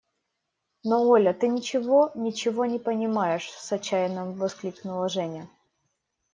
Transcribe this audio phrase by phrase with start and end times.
[0.83, 5.47] –Но, Оля, ты ничего, ничего не понимаешь!– с отчаянием воскликнула Женя.